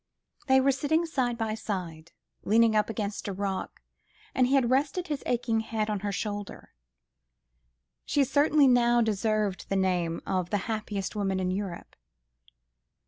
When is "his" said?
5.09-5.21